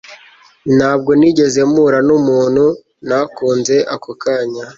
[0.77, 2.65] Ntabwo nigeze mpura numuntu
[3.07, 4.63] ntakunze ako kanya